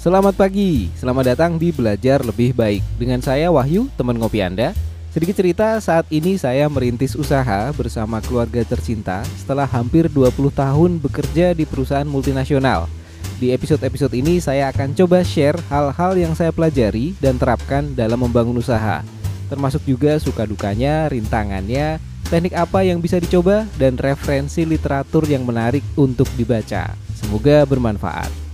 Selamat 0.00 0.32
pagi, 0.32 0.88
selamat 0.96 1.36
datang 1.36 1.60
di 1.60 1.76
Belajar 1.76 2.24
Lebih 2.24 2.56
Baik. 2.56 2.80
Dengan 2.96 3.20
saya 3.20 3.52
Wahyu, 3.52 3.84
teman 4.00 4.16
ngopi 4.16 4.40
Anda. 4.40 4.72
Sedikit 5.12 5.36
cerita, 5.36 5.76
saat 5.76 6.08
ini 6.08 6.40
saya 6.40 6.72
merintis 6.72 7.12
usaha 7.12 7.68
bersama 7.76 8.24
keluarga 8.24 8.64
tercinta 8.64 9.20
Setelah 9.36 9.68
hampir 9.68 10.08
20 10.08 10.56
tahun 10.56 10.96
bekerja 11.04 11.52
di 11.52 11.68
perusahaan 11.68 12.08
multinasional. 12.08 12.88
Di 13.36 13.52
episode-episode 13.52 14.16
ini 14.16 14.40
saya 14.40 14.72
akan 14.72 14.96
coba 14.96 15.20
share 15.20 15.60
hal-hal 15.68 16.16
yang 16.16 16.32
saya 16.32 16.48
pelajari 16.48 17.12
dan 17.20 17.36
terapkan 17.36 17.92
dalam 17.92 18.24
membangun 18.24 18.56
usaha. 18.56 19.04
Termasuk 19.52 19.84
juga 19.84 20.16
suka 20.16 20.48
dukanya, 20.48 21.12
rintangannya, 21.12 22.00
teknik 22.32 22.56
apa 22.56 22.88
yang 22.88 23.04
bisa 23.04 23.20
dicoba, 23.20 23.68
dan 23.76 24.00
referensi 24.00 24.64
literatur 24.64 25.28
yang 25.28 25.44
menarik 25.44 25.84
untuk 25.92 26.32
dibaca. 26.40 26.96
Semoga 27.20 27.68
bermanfaat 27.68 28.48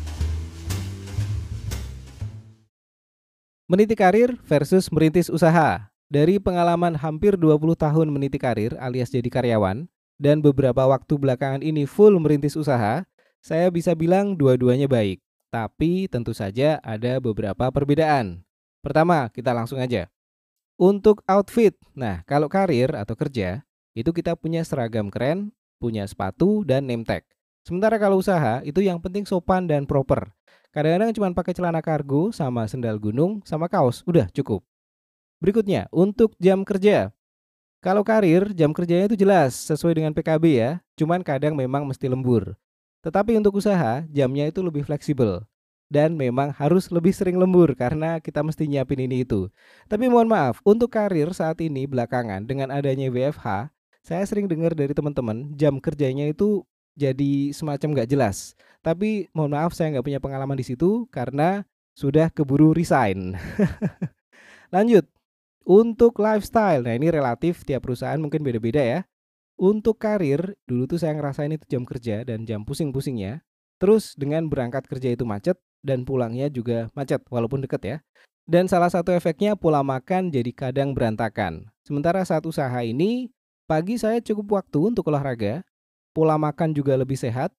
Meniti 3.66 3.98
karir 3.98 4.38
versus 4.46 4.86
merintis 4.94 5.26
usaha. 5.26 5.90
Dari 6.06 6.38
pengalaman 6.38 6.94
hampir 6.94 7.34
20 7.34 7.74
tahun 7.74 8.06
meniti 8.14 8.38
karir 8.38 8.78
alias 8.78 9.10
jadi 9.10 9.26
karyawan 9.26 9.90
dan 10.22 10.38
beberapa 10.38 10.86
waktu 10.86 11.18
belakangan 11.18 11.66
ini 11.66 11.82
full 11.82 12.14
merintis 12.22 12.54
usaha, 12.54 13.02
saya 13.42 13.66
bisa 13.74 13.90
bilang 13.98 14.38
dua-duanya 14.38 14.86
baik. 14.86 15.18
Tapi 15.50 16.06
tentu 16.06 16.30
saja 16.30 16.78
ada 16.78 17.18
beberapa 17.18 17.66
perbedaan. 17.74 18.46
Pertama, 18.86 19.26
kita 19.34 19.50
langsung 19.50 19.82
aja. 19.82 20.06
Untuk 20.78 21.26
outfit, 21.26 21.74
nah 21.90 22.22
kalau 22.22 22.46
karir 22.46 22.94
atau 22.94 23.18
kerja, 23.18 23.66
itu 23.98 24.14
kita 24.14 24.38
punya 24.38 24.62
seragam 24.62 25.10
keren, 25.10 25.50
punya 25.82 26.06
sepatu 26.06 26.62
dan 26.62 26.86
name 26.86 27.02
tag. 27.02 27.26
Sementara 27.66 27.98
kalau 27.98 28.22
usaha, 28.22 28.62
itu 28.62 28.78
yang 28.78 29.02
penting 29.02 29.26
sopan 29.26 29.66
dan 29.66 29.90
proper. 29.90 30.30
Kadang-kadang 30.76 31.16
cuma 31.16 31.32
pakai 31.32 31.56
celana 31.56 31.80
kargo 31.80 32.28
sama 32.36 32.68
sendal 32.68 33.00
gunung 33.00 33.40
sama 33.48 33.64
kaos, 33.64 34.04
udah 34.04 34.28
cukup. 34.28 34.60
Berikutnya, 35.40 35.88
untuk 35.88 36.36
jam 36.36 36.68
kerja. 36.68 37.16
Kalau 37.80 38.04
karir, 38.04 38.52
jam 38.52 38.76
kerjanya 38.76 39.08
itu 39.08 39.16
jelas 39.16 39.56
sesuai 39.56 39.96
dengan 39.96 40.12
PKB 40.12 40.44
ya, 40.52 40.70
cuman 41.00 41.24
kadang 41.24 41.56
memang 41.56 41.88
mesti 41.88 42.12
lembur. 42.12 42.60
Tetapi 43.00 43.40
untuk 43.40 43.56
usaha, 43.56 44.04
jamnya 44.12 44.52
itu 44.52 44.60
lebih 44.60 44.84
fleksibel. 44.84 45.48
Dan 45.88 46.12
memang 46.12 46.52
harus 46.52 46.92
lebih 46.92 47.16
sering 47.16 47.40
lembur 47.40 47.72
karena 47.72 48.20
kita 48.20 48.44
mesti 48.44 48.68
nyiapin 48.68 49.00
ini 49.00 49.24
itu. 49.24 49.48
Tapi 49.88 50.12
mohon 50.12 50.28
maaf, 50.28 50.60
untuk 50.60 50.92
karir 50.92 51.32
saat 51.32 51.56
ini 51.64 51.88
belakangan 51.88 52.44
dengan 52.44 52.68
adanya 52.68 53.08
WFH, 53.08 53.72
saya 54.04 54.24
sering 54.28 54.44
dengar 54.44 54.76
dari 54.76 54.92
teman-teman 54.92 55.56
jam 55.56 55.80
kerjanya 55.80 56.28
itu 56.28 56.68
jadi 56.96 57.52
semacam 57.56 57.88
nggak 57.96 58.10
jelas. 58.12 58.52
Tapi 58.86 59.26
mohon 59.34 59.58
maaf 59.58 59.74
saya 59.74 59.98
nggak 59.98 60.06
punya 60.06 60.22
pengalaman 60.22 60.54
di 60.54 60.62
situ 60.62 61.10
karena 61.10 61.66
sudah 61.98 62.30
keburu 62.30 62.70
resign. 62.70 63.34
Lanjut, 64.74 65.10
untuk 65.66 66.22
lifestyle, 66.22 66.86
nah 66.86 66.94
ini 66.94 67.10
relatif 67.10 67.66
tiap 67.66 67.82
perusahaan 67.82 68.22
mungkin 68.22 68.46
beda-beda 68.46 68.78
ya. 68.78 69.00
Untuk 69.58 69.98
karir, 69.98 70.54
dulu 70.70 70.86
tuh 70.86 71.02
saya 71.02 71.18
ngerasain 71.18 71.50
itu 71.50 71.66
jam 71.66 71.82
kerja 71.82 72.22
dan 72.22 72.46
jam 72.46 72.62
pusing-pusingnya. 72.62 73.42
Terus 73.82 74.14
dengan 74.14 74.46
berangkat 74.46 74.86
kerja 74.86 75.18
itu 75.18 75.26
macet 75.26 75.58
dan 75.82 76.06
pulangnya 76.06 76.46
juga 76.46 76.86
macet 76.94 77.26
walaupun 77.26 77.66
deket 77.66 77.82
ya. 77.82 77.96
Dan 78.46 78.70
salah 78.70 78.86
satu 78.86 79.10
efeknya 79.10 79.58
pola 79.58 79.82
makan 79.82 80.30
jadi 80.30 80.54
kadang 80.54 80.94
berantakan. 80.94 81.66
Sementara 81.82 82.22
saat 82.22 82.46
usaha 82.46 82.78
ini, 82.86 83.34
pagi 83.66 83.98
saya 83.98 84.22
cukup 84.22 84.62
waktu 84.62 84.94
untuk 84.94 85.10
olahraga, 85.10 85.66
pola 86.14 86.38
makan 86.38 86.70
juga 86.70 86.94
lebih 86.94 87.18
sehat, 87.18 87.50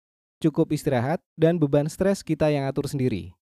cukup 0.41 0.73
istirahat, 0.73 1.21
dan 1.38 1.57
beban 1.57 1.89
stres 1.89 2.21
kita 2.21 2.49
yang 2.49 2.66
atur 2.69 2.85
sendiri. 2.89 3.38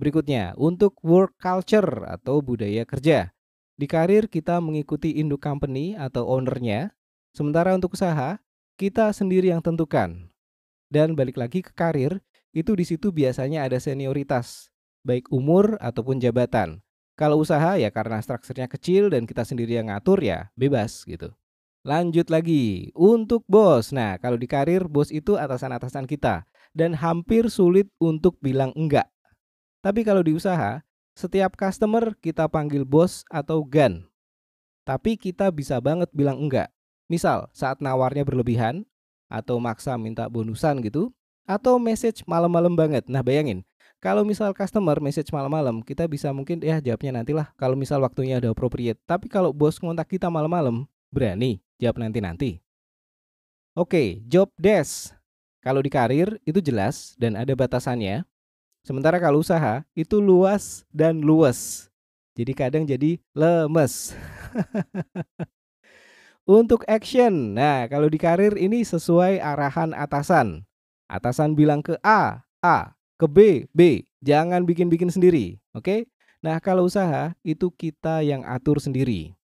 Berikutnya, 0.00 0.56
untuk 0.58 0.98
work 1.04 1.36
culture 1.38 2.08
atau 2.08 2.42
budaya 2.42 2.82
kerja. 2.88 3.30
Di 3.76 3.86
karir 3.88 4.28
kita 4.28 4.60
mengikuti 4.60 5.16
induk 5.16 5.42
company 5.42 5.94
atau 5.96 6.28
ownernya, 6.28 6.92
sementara 7.32 7.72
untuk 7.72 7.94
usaha, 7.96 8.40
kita 8.76 9.12
sendiri 9.14 9.52
yang 9.52 9.64
tentukan. 9.64 10.28
Dan 10.92 11.16
balik 11.16 11.40
lagi 11.40 11.64
ke 11.64 11.72
karir, 11.72 12.20
itu 12.52 12.76
di 12.76 12.84
situ 12.84 13.08
biasanya 13.14 13.64
ada 13.64 13.80
senioritas, 13.80 14.68
baik 15.08 15.32
umur 15.32 15.80
ataupun 15.80 16.20
jabatan. 16.20 16.84
Kalau 17.16 17.40
usaha 17.40 17.76
ya 17.76 17.92
karena 17.92 18.20
strukturnya 18.20 18.68
kecil 18.68 19.12
dan 19.12 19.28
kita 19.28 19.44
sendiri 19.44 19.76
yang 19.76 19.92
ngatur 19.92 20.20
ya 20.20 20.48
bebas 20.56 21.04
gitu. 21.04 21.32
Lanjut 21.82 22.30
lagi, 22.30 22.94
untuk 22.94 23.42
bos. 23.50 23.90
Nah, 23.90 24.14
kalau 24.22 24.38
di 24.38 24.46
karir, 24.46 24.86
bos 24.86 25.10
itu 25.10 25.34
atasan-atasan 25.34 26.06
kita 26.06 26.46
dan 26.70 26.94
hampir 26.94 27.50
sulit 27.50 27.90
untuk 27.98 28.38
bilang 28.38 28.70
enggak. 28.78 29.10
Tapi 29.82 30.06
kalau 30.06 30.22
di 30.22 30.30
usaha, 30.30 30.86
setiap 31.18 31.58
customer 31.58 32.14
kita 32.22 32.46
panggil 32.46 32.86
bos 32.86 33.26
atau 33.26 33.66
gan. 33.66 34.06
Tapi 34.86 35.18
kita 35.18 35.50
bisa 35.50 35.82
banget 35.82 36.06
bilang 36.14 36.38
enggak. 36.38 36.70
Misal, 37.10 37.50
saat 37.50 37.82
nawarnya 37.82 38.22
berlebihan, 38.22 38.86
atau 39.26 39.58
maksa 39.58 39.98
minta 39.98 40.30
bonusan 40.30 40.78
gitu, 40.86 41.10
atau 41.50 41.82
message 41.82 42.22
malam-malam 42.30 42.78
banget. 42.78 43.10
Nah, 43.10 43.26
bayangin, 43.26 43.66
kalau 43.98 44.22
misal 44.22 44.54
customer 44.54 45.02
message 45.02 45.34
malam-malam, 45.34 45.82
kita 45.82 46.06
bisa 46.06 46.30
mungkin 46.30 46.62
ya 46.62 46.78
jawabnya 46.78 47.18
nantilah 47.18 47.50
kalau 47.58 47.74
misal 47.74 47.98
waktunya 48.06 48.38
udah 48.38 48.54
appropriate. 48.54 49.02
Tapi 49.02 49.26
kalau 49.26 49.50
bos 49.50 49.82
ngontak 49.82 50.14
kita 50.14 50.30
malam-malam, 50.30 50.86
berani 51.12 51.60
jawab 51.76 52.00
nanti-nanti. 52.00 52.58
Oke, 53.76 54.24
job 54.24 54.48
desk. 54.56 55.12
Kalau 55.62 55.78
di 55.78 55.92
karir 55.92 56.42
itu 56.42 56.58
jelas 56.58 57.14
dan 57.20 57.38
ada 57.38 57.54
batasannya. 57.54 58.26
Sementara 58.82 59.22
kalau 59.22 59.38
usaha 59.46 59.86
itu 59.94 60.18
luas 60.18 60.82
dan 60.90 61.22
luas. 61.22 61.86
Jadi 62.34 62.52
kadang 62.56 62.82
jadi 62.82 63.20
lemes. 63.30 64.16
Untuk 66.42 66.82
action, 66.90 67.54
nah 67.54 67.86
kalau 67.86 68.10
di 68.10 68.18
karir 68.18 68.58
ini 68.58 68.82
sesuai 68.82 69.38
arahan 69.38 69.94
atasan. 69.94 70.66
Atasan 71.06 71.54
bilang 71.54 71.78
ke 71.78 71.94
A, 72.02 72.42
A, 72.58 72.98
ke 73.14 73.30
B, 73.30 73.70
B. 73.70 74.02
Jangan 74.18 74.66
bikin-bikin 74.66 75.12
sendiri, 75.12 75.62
oke? 75.70 76.10
Nah 76.42 76.58
kalau 76.58 76.90
usaha 76.90 77.38
itu 77.46 77.70
kita 77.70 78.26
yang 78.26 78.42
atur 78.42 78.82
sendiri. 78.82 79.38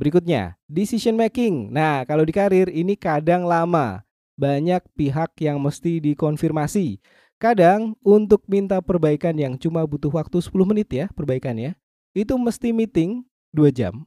Berikutnya, 0.00 0.56
decision 0.66 1.14
making. 1.14 1.68
Nah, 1.68 2.02
kalau 2.08 2.24
di 2.24 2.32
karir 2.32 2.72
ini 2.72 2.96
kadang 2.96 3.44
lama. 3.44 4.02
Banyak 4.32 4.88
pihak 4.96 5.36
yang 5.44 5.60
mesti 5.60 6.00
dikonfirmasi. 6.00 6.98
Kadang 7.36 7.98
untuk 8.00 8.46
minta 8.48 8.80
perbaikan 8.80 9.36
yang 9.36 9.60
cuma 9.60 9.84
butuh 9.84 10.08
waktu 10.08 10.40
10 10.40 10.64
menit 10.64 10.88
ya 10.88 11.10
perbaikannya, 11.12 11.76
itu 12.16 12.34
mesti 12.38 12.72
meeting 12.72 13.26
2 13.52 13.68
jam. 13.74 14.06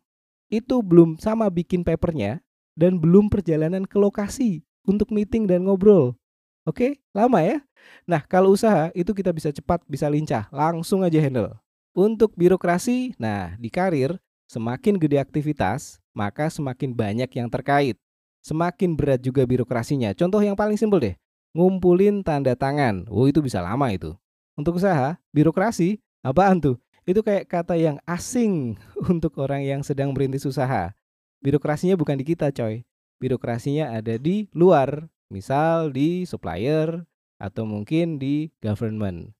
Itu 0.49 0.81
belum 0.81 1.21
sama 1.21 1.51
bikin 1.51 1.85
papernya 1.85 2.41
dan 2.73 2.97
belum 2.97 3.29
perjalanan 3.29 3.85
ke 3.85 3.99
lokasi 4.01 4.65
untuk 4.87 5.13
meeting 5.13 5.45
dan 5.45 5.67
ngobrol. 5.67 6.17
Oke, 6.65 6.97
lama 7.13 7.43
ya. 7.45 7.61
Nah, 8.09 8.25
kalau 8.25 8.57
usaha 8.57 8.89
itu 8.97 9.13
kita 9.13 9.29
bisa 9.29 9.53
cepat, 9.53 9.85
bisa 9.85 10.09
lincah, 10.09 10.49
langsung 10.49 11.05
aja 11.05 11.21
handle. 11.21 11.53
Untuk 11.93 12.33
birokrasi, 12.33 13.13
nah 13.21 13.53
di 13.55 13.69
karir 13.69 14.17
Semakin 14.45 15.01
gede 15.01 15.17
aktivitas, 15.17 15.97
maka 16.13 16.47
semakin 16.47 16.93
banyak 16.93 17.29
yang 17.33 17.49
terkait. 17.49 17.97
Semakin 18.45 18.93
berat 18.93 19.25
juga 19.25 19.41
birokrasinya. 19.41 20.13
Contoh 20.13 20.37
yang 20.37 20.53
paling 20.53 20.77
simpel 20.77 21.01
deh, 21.01 21.15
ngumpulin 21.57 22.21
tanda 22.21 22.53
tangan. 22.53 23.09
Oh 23.09 23.25
itu 23.25 23.41
bisa 23.41 23.57
lama 23.63 23.89
itu. 23.89 24.13
Untuk 24.53 24.77
usaha, 24.77 25.17
birokrasi, 25.33 25.97
apaan 26.21 26.61
tuh? 26.61 26.77
Itu 27.05 27.21
kayak 27.21 27.49
kata 27.49 27.77
yang 27.77 27.97
asing 28.05 28.77
untuk 29.13 29.37
orang 29.41 29.65
yang 29.65 29.81
sedang 29.81 30.13
merintis 30.13 30.45
usaha. 30.45 30.93
Birokrasinya 31.41 31.97
bukan 31.97 32.17
di 32.17 32.25
kita 32.25 32.49
coy. 32.53 32.85
Birokrasinya 33.21 33.93
ada 33.93 34.17
di 34.17 34.49
luar. 34.53 35.09
Misal 35.29 35.89
di 35.89 36.21
supplier 36.29 37.01
atau 37.41 37.65
mungkin 37.65 38.21
di 38.21 38.53
government. 38.61 39.33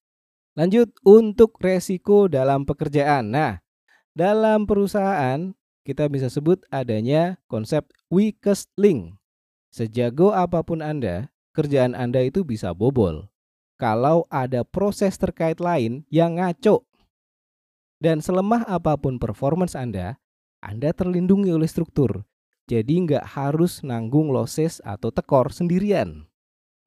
Lanjut 0.57 0.89
untuk 1.05 1.57
resiko 1.61 2.25
dalam 2.25 2.65
pekerjaan. 2.65 3.29
Nah, 3.29 3.64
dalam 4.15 4.63
perusahaan, 4.63 5.51
kita 5.83 6.07
bisa 6.07 6.31
sebut 6.31 6.63
adanya 6.71 7.37
konsep 7.51 7.83
weakest 8.07 8.71
link. 8.79 9.19
Sejago 9.69 10.31
apa 10.31 10.63
pun 10.63 10.79
Anda, 10.79 11.29
kerjaan 11.51 11.91
Anda 11.93 12.23
itu 12.23 12.47
bisa 12.47 12.71
bobol. 12.71 13.27
Kalau 13.75 14.23
ada 14.31 14.63
proses 14.63 15.19
terkait 15.19 15.59
lain 15.59 16.07
yang 16.07 16.39
ngaco. 16.39 16.87
Dan 17.99 18.23
selemah 18.23 18.63
apa 18.71 18.95
pun 18.95 19.19
performance 19.19 19.75
Anda, 19.75 20.15
Anda 20.63 20.95
terlindungi 20.95 21.51
oleh 21.51 21.67
struktur. 21.67 22.23
Jadi 22.71 23.03
nggak 23.03 23.35
harus 23.35 23.83
nanggung 23.83 24.31
losses 24.31 24.79
atau 24.81 25.11
tekor 25.11 25.51
sendirian. 25.51 26.23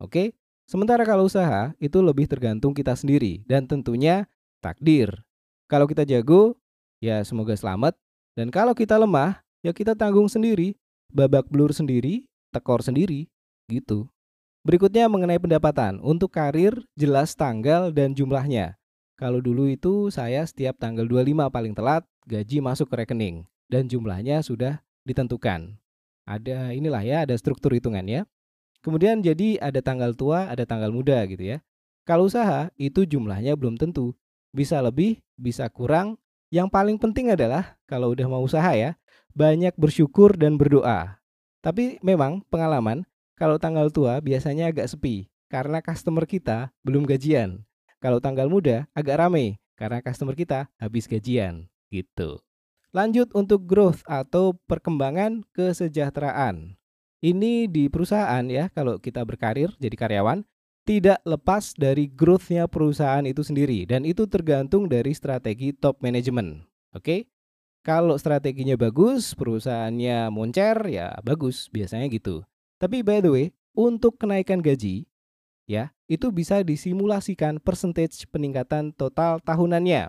Oke? 0.01 0.33
Sementara 0.65 1.05
kalau 1.05 1.29
usaha, 1.29 1.73
itu 1.81 2.01
lebih 2.01 2.25
tergantung 2.25 2.73
kita 2.73 2.97
sendiri. 2.97 3.45
Dan 3.45 3.69
tentunya 3.69 4.29
takdir. 4.65 5.29
Kalau 5.69 5.85
kita 5.85 6.09
jago, 6.09 6.57
ya 6.99 7.23
semoga 7.27 7.55
selamat. 7.55 7.97
Dan 8.39 8.55
kalau 8.55 8.75
kita 8.75 8.95
lemah, 8.95 9.43
ya 9.63 9.75
kita 9.75 9.99
tanggung 9.99 10.31
sendiri, 10.31 10.79
babak 11.11 11.51
belur 11.51 11.75
sendiri, 11.75 12.27
tekor 12.55 12.85
sendiri, 12.85 13.27
gitu. 13.67 14.07
Berikutnya 14.63 15.09
mengenai 15.09 15.41
pendapatan. 15.41 15.99
Untuk 16.05 16.35
karir, 16.35 16.77
jelas 16.95 17.33
tanggal 17.35 17.91
dan 17.91 18.13
jumlahnya. 18.13 18.79
Kalau 19.19 19.43
dulu 19.43 19.67
itu 19.67 20.15
saya 20.15 20.47
setiap 20.47 20.79
tanggal 20.79 21.03
25 21.03 21.51
paling 21.51 21.75
telat 21.75 22.07
gaji 22.29 22.63
masuk 22.63 22.87
ke 22.87 23.03
rekening 23.03 23.43
dan 23.67 23.91
jumlahnya 23.91 24.45
sudah 24.47 24.79
ditentukan. 25.03 25.75
Ada 26.29 26.71
inilah 26.77 27.03
ya, 27.03 27.27
ada 27.27 27.35
struktur 27.35 27.75
hitungannya. 27.75 28.29
Kemudian 28.85 29.19
jadi 29.25 29.59
ada 29.59 29.83
tanggal 29.83 30.15
tua, 30.15 30.47
ada 30.47 30.63
tanggal 30.63 30.95
muda 30.95 31.19
gitu 31.27 31.41
ya. 31.43 31.59
Kalau 32.07 32.31
usaha 32.31 32.71
itu 32.79 33.03
jumlahnya 33.09 33.59
belum 33.59 33.75
tentu. 33.75 34.15
Bisa 34.55 34.79
lebih, 34.79 35.19
bisa 35.35 35.67
kurang. 35.67 36.21
Yang 36.49 36.69
paling 36.73 36.97
penting 36.97 37.29
adalah 37.29 37.77
kalau 37.85 38.17
udah 38.17 38.25
mau 38.25 38.41
usaha 38.41 38.73
ya, 38.73 38.97
banyak 39.37 39.77
bersyukur 39.77 40.33
dan 40.33 40.57
berdoa. 40.57 41.21
Tapi 41.61 42.01
memang 42.01 42.41
pengalaman 42.49 43.05
kalau 43.37 43.61
tanggal 43.61 43.93
tua 43.93 44.25
biasanya 44.25 44.73
agak 44.73 44.89
sepi 44.89 45.29
karena 45.53 45.85
customer 45.85 46.25
kita 46.25 46.73
belum 46.81 47.05
gajian. 47.05 47.69
Kalau 48.01 48.23
tanggal 48.23 48.49
muda 48.49 48.89
agak 48.97 49.21
rame 49.21 49.61
karena 49.77 50.01
customer 50.01 50.33
kita 50.33 50.73
habis 50.81 51.05
gajian 51.05 51.69
gitu. 51.93 52.41
Lanjut 52.97 53.29
untuk 53.37 53.69
growth 53.69 54.01
atau 54.09 54.57
perkembangan 54.65 55.45
kesejahteraan. 55.53 56.81
Ini 57.19 57.69
di 57.69 57.91
perusahaan 57.91 58.47
ya 58.47 58.71
kalau 58.73 58.97
kita 58.97 59.21
berkarir 59.27 59.75
jadi 59.77 59.97
karyawan 59.99 60.47
tidak 60.89 61.21
lepas 61.29 61.77
dari 61.77 62.09
growth-nya 62.09 62.65
perusahaan 62.65 63.21
itu 63.29 63.45
sendiri 63.45 63.85
dan 63.85 64.09
itu 64.09 64.25
tergantung 64.25 64.89
dari 64.89 65.13
strategi 65.13 65.77
top 65.77 66.01
management. 66.01 66.65
Oke? 66.97 67.29
Kalau 67.85 68.17
strateginya 68.17 68.73
bagus, 68.81 69.37
perusahaannya 69.37 70.33
moncer 70.33 70.81
ya 70.89 71.13
bagus 71.21 71.69
biasanya 71.69 72.09
gitu. 72.09 72.41
Tapi 72.81 73.05
by 73.05 73.21
the 73.21 73.29
way, 73.29 73.47
untuk 73.77 74.17
kenaikan 74.17 74.65
gaji 74.65 75.05
ya, 75.69 75.93
itu 76.09 76.33
bisa 76.33 76.65
disimulasikan 76.65 77.61
percentage 77.61 78.25
peningkatan 78.33 78.97
total 78.97 79.45
tahunannya. 79.45 80.09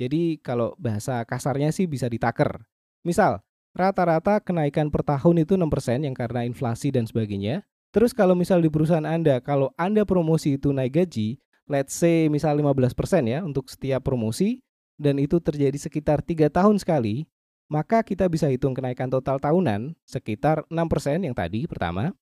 Jadi 0.00 0.40
kalau 0.40 0.72
bahasa 0.80 1.20
kasarnya 1.28 1.76
sih 1.76 1.84
bisa 1.84 2.08
ditaker. 2.08 2.64
Misal, 3.04 3.44
rata-rata 3.76 4.40
kenaikan 4.40 4.88
per 4.88 5.04
tahun 5.04 5.44
itu 5.44 5.60
6% 5.60 6.08
yang 6.08 6.16
karena 6.16 6.48
inflasi 6.48 6.88
dan 6.88 7.04
sebagainya. 7.04 7.68
Terus 7.90 8.14
kalau 8.14 8.38
misal 8.38 8.62
di 8.62 8.70
perusahaan 8.70 9.06
Anda, 9.06 9.42
kalau 9.42 9.74
Anda 9.74 10.06
promosi 10.06 10.54
itu 10.54 10.70
naik 10.70 11.02
gaji, 11.02 11.42
let's 11.66 11.94
say 11.94 12.30
misal 12.30 12.54
15% 12.54 12.94
ya 13.26 13.42
untuk 13.42 13.66
setiap 13.66 14.06
promosi, 14.06 14.62
dan 14.94 15.18
itu 15.18 15.42
terjadi 15.42 15.74
sekitar 15.74 16.22
3 16.22 16.46
tahun 16.46 16.78
sekali, 16.78 17.26
maka 17.66 18.06
kita 18.06 18.30
bisa 18.30 18.46
hitung 18.46 18.74
kenaikan 18.74 19.10
total 19.10 19.42
tahunan 19.42 19.94
sekitar 20.06 20.62
6% 20.70 21.26
yang 21.26 21.34
tadi 21.34 21.66
pertama, 21.66 22.14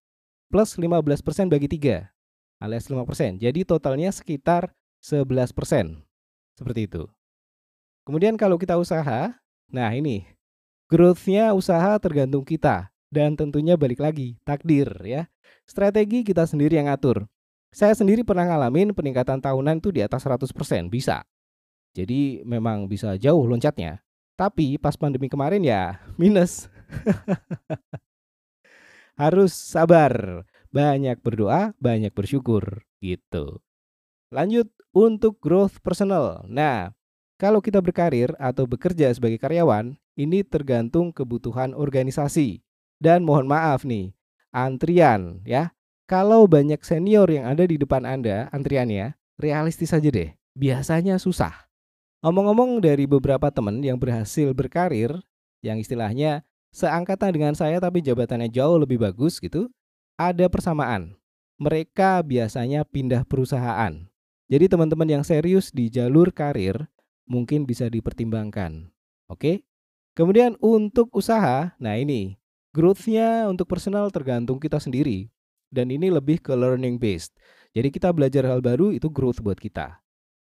plus 0.48 0.76
15% 0.76 1.52
bagi 1.52 1.68
3 1.68 2.08
alias 2.64 2.88
5%. 2.90 3.38
Jadi 3.38 3.62
totalnya 3.68 4.10
sekitar 4.10 4.72
11%. 5.00 6.00
Seperti 6.58 6.90
itu. 6.90 7.06
Kemudian 8.02 8.34
kalau 8.40 8.56
kita 8.56 8.74
usaha, 8.80 9.36
nah 9.68 9.90
ini 9.92 10.26
growth-nya 10.88 11.52
usaha 11.52 12.00
tergantung 12.00 12.42
kita 12.42 12.88
dan 13.08 13.36
tentunya 13.36 13.74
balik 13.74 14.00
lagi 14.00 14.36
takdir 14.44 14.88
ya. 15.04 15.28
Strategi 15.68 16.24
kita 16.24 16.48
sendiri 16.48 16.80
yang 16.80 16.88
atur. 16.88 17.28
Saya 17.68 17.92
sendiri 17.92 18.24
pernah 18.24 18.48
ngalamin 18.48 18.96
peningkatan 18.96 19.44
tahunan 19.44 19.84
itu 19.84 19.92
di 19.92 20.00
atas 20.00 20.24
100% 20.24 20.48
bisa. 20.88 21.24
Jadi 21.92 22.40
memang 22.44 22.88
bisa 22.88 23.16
jauh 23.20 23.44
loncatnya. 23.44 24.00
Tapi 24.38 24.80
pas 24.80 24.96
pandemi 24.96 25.28
kemarin 25.28 25.60
ya 25.60 26.00
minus. 26.20 26.72
Harus 29.20 29.52
sabar 29.52 30.46
banyak 30.70 31.18
berdoa, 31.20 31.74
banyak 31.76 32.14
bersyukur 32.14 32.86
gitu. 33.02 33.60
Lanjut 34.30 34.68
untuk 34.92 35.40
growth 35.40 35.80
personal. 35.80 36.44
Nah, 36.46 36.92
kalau 37.38 37.58
kita 37.58 37.82
berkarir 37.82 38.34
atau 38.38 38.66
bekerja 38.66 39.10
sebagai 39.14 39.38
karyawan, 39.42 39.98
ini 40.18 40.42
tergantung 40.42 41.14
kebutuhan 41.14 41.74
organisasi. 41.74 42.62
Dan 42.98 43.22
mohon 43.22 43.46
maaf 43.46 43.86
nih, 43.86 44.10
antrian 44.50 45.42
ya. 45.46 45.70
Kalau 46.08 46.48
banyak 46.48 46.80
senior 46.82 47.28
yang 47.28 47.44
ada 47.44 47.68
di 47.68 47.76
depan 47.76 48.08
Anda, 48.08 48.48
antriannya, 48.50 49.14
realistis 49.36 49.92
saja 49.92 50.08
deh. 50.08 50.32
Biasanya 50.56 51.20
susah. 51.20 51.68
Omong-omong 52.24 52.82
dari 52.82 53.06
beberapa 53.06 53.52
teman 53.54 53.78
yang 53.84 54.00
berhasil 54.00 54.50
berkarir, 54.50 55.14
yang 55.62 55.78
istilahnya 55.78 56.42
seangkatan 56.74 57.30
dengan 57.30 57.54
saya 57.54 57.78
tapi 57.78 58.02
jabatannya 58.02 58.50
jauh 58.50 58.80
lebih 58.80 58.98
bagus 58.98 59.38
gitu, 59.38 59.70
ada 60.18 60.50
persamaan. 60.50 61.14
Mereka 61.60 62.26
biasanya 62.26 62.82
pindah 62.88 63.22
perusahaan. 63.28 63.94
Jadi 64.48 64.64
teman-teman 64.66 65.20
yang 65.20 65.24
serius 65.28 65.70
di 65.70 65.92
jalur 65.92 66.32
karir 66.32 66.88
mungkin 67.28 67.68
bisa 67.68 67.86
dipertimbangkan. 67.92 68.88
Oke? 69.28 69.62
Kemudian 70.16 70.56
untuk 70.58 71.12
usaha, 71.12 71.76
nah 71.78 71.94
ini 71.94 72.40
growth-nya 72.78 73.50
untuk 73.50 73.66
personal 73.66 74.06
tergantung 74.14 74.62
kita 74.62 74.78
sendiri. 74.78 75.26
Dan 75.66 75.90
ini 75.90 76.14
lebih 76.14 76.38
ke 76.38 76.54
learning 76.54 77.02
based. 77.02 77.34
Jadi 77.74 77.90
kita 77.90 78.14
belajar 78.14 78.46
hal 78.46 78.62
baru 78.62 78.94
itu 78.94 79.10
growth 79.10 79.42
buat 79.42 79.58
kita. 79.58 79.98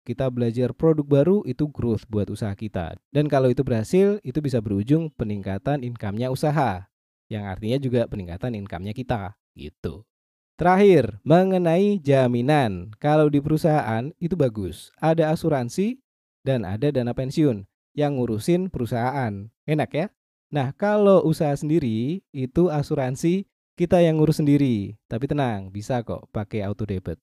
Kita 0.09 0.33
belajar 0.33 0.73
produk 0.73 1.05
baru 1.05 1.37
itu 1.45 1.69
growth 1.69 2.09
buat 2.09 2.33
usaha 2.33 2.57
kita. 2.57 2.97
Dan 3.13 3.29
kalau 3.29 3.53
itu 3.53 3.61
berhasil, 3.61 4.25
itu 4.25 4.41
bisa 4.41 4.59
berujung 4.65 5.13
peningkatan 5.13 5.85
income-nya 5.85 6.33
usaha. 6.33 6.89
Yang 7.29 7.45
artinya 7.45 7.79
juga 7.79 8.01
peningkatan 8.09 8.57
income-nya 8.57 8.97
kita 8.97 9.37
gitu. 9.53 10.09
Terakhir, 10.57 11.21
mengenai 11.29 12.01
jaminan. 12.01 12.97
Kalau 12.97 13.29
di 13.29 13.39
perusahaan 13.45 14.11
itu 14.17 14.33
bagus, 14.33 14.89
ada 14.97 15.29
asuransi 15.29 16.01
dan 16.41 16.65
ada 16.65 16.89
dana 16.89 17.13
pensiun 17.13 17.69
yang 17.93 18.17
ngurusin 18.17 18.73
perusahaan. 18.73 19.49
Enak 19.65 19.91
ya? 19.93 20.07
Nah, 20.55 20.71
kalau 20.79 21.27
usaha 21.27 21.51
sendiri 21.51 22.23
itu 22.31 22.71
asuransi 22.71 23.51
kita 23.75 23.99
yang 23.99 24.23
ngurus 24.23 24.39
sendiri. 24.39 24.95
Tapi 25.11 25.27
tenang, 25.27 25.75
bisa 25.75 25.99
kok 26.07 26.31
pakai 26.31 26.63
auto 26.63 26.87
debit. 26.87 27.19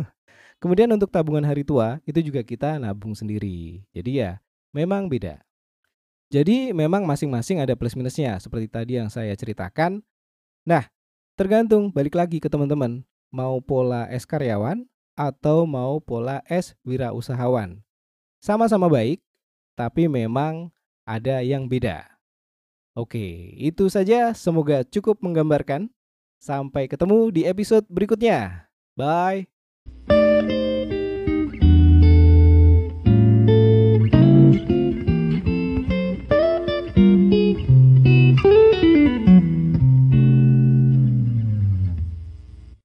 Kemudian 0.64 0.88
untuk 0.88 1.12
tabungan 1.12 1.44
hari 1.44 1.60
tua 1.60 2.00
itu 2.08 2.24
juga 2.24 2.40
kita 2.40 2.80
nabung 2.80 3.12
sendiri. 3.12 3.84
Jadi 3.92 4.24
ya, 4.24 4.40
memang 4.72 5.12
beda. 5.12 5.44
Jadi 6.32 6.72
memang 6.72 7.04
masing-masing 7.04 7.60
ada 7.60 7.76
plus 7.76 7.92
minusnya 7.92 8.40
seperti 8.40 8.72
tadi 8.72 8.96
yang 8.96 9.12
saya 9.12 9.36
ceritakan. 9.36 10.00
Nah, 10.64 10.88
Tergantung 11.40 11.88
balik 11.88 12.20
lagi 12.20 12.36
ke 12.36 12.52
teman-teman, 12.52 13.00
mau 13.32 13.64
pola 13.64 14.04
S 14.12 14.28
karyawan 14.28 14.84
atau 15.16 15.64
mau 15.64 15.96
pola 15.96 16.44
S 16.44 16.76
wirausahawan. 16.84 17.80
Sama-sama 18.44 18.92
baik, 18.92 19.24
tapi 19.72 20.04
memang 20.04 20.68
ada 21.08 21.40
yang 21.40 21.64
beda. 21.64 22.19
Oke, 23.00 23.56
itu 23.56 23.88
saja. 23.88 24.36
Semoga 24.36 24.84
cukup 24.84 25.24
menggambarkan. 25.24 25.88
Sampai 26.36 26.84
ketemu 26.84 27.32
di 27.32 27.42
episode 27.48 27.88
berikutnya. 27.88 28.68
Bye. 28.92 29.49